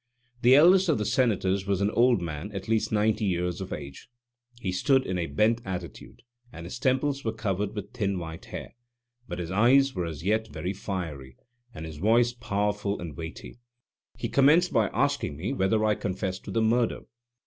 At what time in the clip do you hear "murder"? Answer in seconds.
16.63-17.01